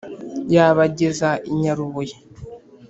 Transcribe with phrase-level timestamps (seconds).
[0.53, 2.15] yabageza i nyarubuye.